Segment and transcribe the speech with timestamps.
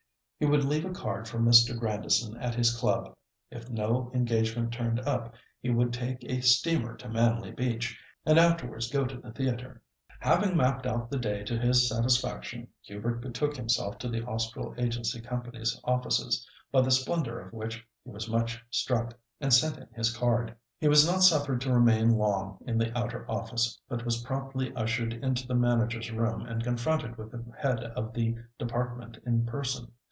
[0.43, 1.77] He would leave a card for Mr.
[1.77, 3.13] Grandison at his club.
[3.51, 8.89] If no engagement turned up he would take a steamer to Manly Beach, and afterwards
[8.89, 9.83] go to the theatre.
[10.19, 15.21] Having mapped out the day to his satisfaction, Hubert betook himself to the Austral Agency
[15.21, 20.09] Company's offices, by the splendour of which he was much struck, and sent in his
[20.11, 20.55] card.
[20.79, 25.13] He was not suffered to remain long in the outer office, but was promptly ushered
[25.13, 29.91] into the manager's room and confronted with the head of the department in person.